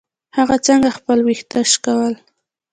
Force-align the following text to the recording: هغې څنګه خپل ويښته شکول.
هغې 0.37 0.57
څنګه 0.67 0.89
خپل 0.97 1.17
ويښته 1.23 1.59
شکول. 1.71 2.13